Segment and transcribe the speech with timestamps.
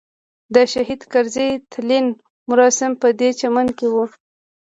[0.53, 2.05] د شهید کرزي تلین
[2.49, 4.05] مراسم په دې چمن کې وو.